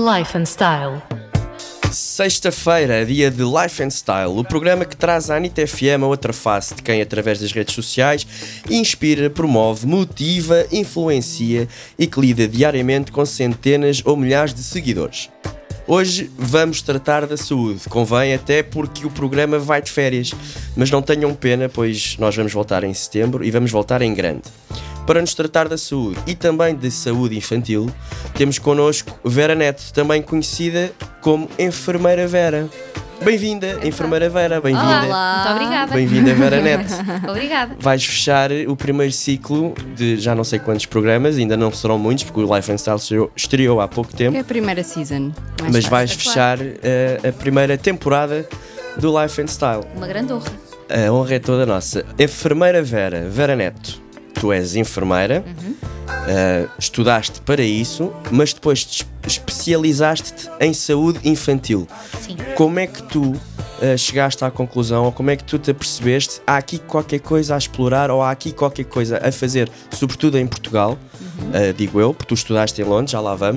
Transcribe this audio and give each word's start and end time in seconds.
Life 0.00 0.34
and 0.38 0.46
Style. 0.46 1.02
Sexta-feira, 1.92 3.04
dia 3.04 3.30
de 3.30 3.42
Life 3.42 3.82
and 3.82 3.90
Style, 3.90 4.38
o 4.38 4.42
programa 4.42 4.86
que 4.86 4.96
traz 4.96 5.28
à 5.28 5.36
Anitta 5.36 5.66
FM 5.66 6.02
a 6.02 6.06
outra 6.06 6.32
face 6.32 6.74
de 6.74 6.82
quem, 6.82 7.02
através 7.02 7.38
das 7.40 7.52
redes 7.52 7.74
sociais, 7.74 8.26
inspira, 8.70 9.28
promove, 9.28 9.86
motiva, 9.86 10.66
influencia 10.72 11.68
e 11.98 12.06
que 12.06 12.18
lida 12.18 12.48
diariamente 12.48 13.12
com 13.12 13.26
centenas 13.26 14.00
ou 14.02 14.16
milhares 14.16 14.54
de 14.54 14.62
seguidores. 14.62 15.28
Hoje 15.86 16.30
vamos 16.38 16.80
tratar 16.80 17.26
da 17.26 17.36
saúde, 17.36 17.82
convém 17.90 18.32
até 18.32 18.62
porque 18.62 19.04
o 19.04 19.10
programa 19.10 19.58
vai 19.58 19.82
de 19.82 19.90
férias, 19.90 20.32
mas 20.74 20.90
não 20.90 21.02
tenham 21.02 21.34
pena, 21.34 21.68
pois 21.68 22.16
nós 22.18 22.34
vamos 22.34 22.54
voltar 22.54 22.84
em 22.84 22.94
setembro 22.94 23.44
e 23.44 23.50
vamos 23.50 23.70
voltar 23.70 24.00
em 24.00 24.14
grande. 24.14 24.44
Para 25.06 25.20
nos 25.20 25.34
tratar 25.34 25.68
da 25.68 25.76
saúde 25.76 26.18
e 26.26 26.34
também 26.34 26.74
de 26.74 26.90
saúde 26.90 27.36
infantil, 27.36 27.90
temos 28.34 28.58
connosco 28.58 29.18
Vera 29.24 29.54
Neto, 29.54 29.92
também 29.92 30.22
conhecida 30.22 30.92
como 31.20 31.48
Enfermeira 31.58 32.26
Vera. 32.28 32.68
Bem-vinda, 33.24 33.80
Enfermeira 33.82 34.30
Vera, 34.30 34.60
bem-vinda. 34.60 35.04
Olá. 35.06 35.42
Muito 35.44 35.56
obrigada. 35.62 35.94
Bem-vinda, 35.94 36.34
Vera 36.34 36.60
Neto. 36.62 36.94
Obrigada. 37.28 37.74
Vais 37.78 38.04
fechar 38.04 38.50
o 38.68 38.76
primeiro 38.76 39.12
ciclo 39.12 39.74
de 39.96 40.16
já 40.18 40.34
não 40.34 40.44
sei 40.44 40.58
quantos 40.58 40.86
programas, 40.86 41.36
ainda 41.36 41.56
não 41.56 41.72
serão 41.72 41.98
muitos, 41.98 42.24
porque 42.24 42.40
o 42.40 42.54
Life 42.56 42.70
and 42.72 42.78
Style 42.78 42.96
estreou, 42.96 43.30
estreou 43.36 43.80
há 43.80 43.88
pouco 43.88 44.14
tempo, 44.16 44.36
É 44.36 44.40
a 44.40 44.44
primeira 44.44 44.82
season. 44.84 45.32
mais 45.60 45.74
mas 45.74 45.84
fácil. 45.84 45.90
vais 45.90 46.12
fechar 46.12 46.58
eh, 46.62 47.18
a 47.28 47.32
primeira 47.32 47.76
temporada 47.76 48.48
do 48.96 49.20
Life 49.20 49.42
and 49.42 49.48
Style. 49.48 49.82
Uma 49.96 50.06
grande 50.06 50.32
honra. 50.32 50.52
A 50.88 51.12
honra 51.12 51.34
é 51.34 51.38
toda 51.38 51.66
nossa. 51.66 52.04
Enfermeira 52.18 52.82
Vera, 52.82 53.28
Vera 53.28 53.54
Neto, 53.54 54.00
tu 54.40 54.50
és 54.50 54.74
enfermeira, 54.74 55.44
eh, 56.26 56.66
estudaste 56.78 57.42
para 57.42 57.62
isso, 57.62 58.10
mas 58.30 58.54
depois 58.54 58.84
te 58.86 59.06
especializaste-te 59.26 60.48
em 60.58 60.72
saúde 60.72 61.20
infantil. 61.28 61.86
Sim. 62.22 62.36
Como 62.56 62.78
é 62.78 62.86
que 62.86 63.02
tu 63.02 63.38
eh, 63.82 63.98
chegaste 63.98 64.42
à 64.42 64.50
conclusão, 64.50 65.04
ou 65.04 65.12
como 65.12 65.30
é 65.30 65.36
que 65.36 65.44
tu 65.44 65.58
te 65.58 65.70
apercebeste, 65.70 66.40
há 66.46 66.56
aqui 66.56 66.78
qualquer 66.78 67.20
coisa 67.20 67.54
a 67.54 67.58
explorar, 67.58 68.10
ou 68.10 68.22
há 68.22 68.30
aqui 68.30 68.50
qualquer 68.50 68.84
coisa 68.84 69.20
a 69.22 69.30
fazer, 69.30 69.70
sobretudo 69.90 70.38
em 70.38 70.46
Portugal, 70.46 70.98
eh, 71.52 71.74
digo 71.74 72.00
eu, 72.00 72.14
porque 72.14 72.28
tu 72.28 72.34
estudaste 72.34 72.80
em 72.80 72.84
Londres, 72.84 73.10
já 73.10 73.20
lá 73.20 73.34
vamos, 73.34 73.48